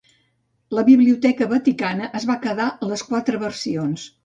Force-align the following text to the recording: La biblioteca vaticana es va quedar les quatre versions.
La 0.77 0.83
biblioteca 0.87 1.47
vaticana 1.51 2.09
es 2.21 2.27
va 2.31 2.39
quedar 2.47 2.69
les 2.95 3.07
quatre 3.13 3.45
versions. 3.47 4.11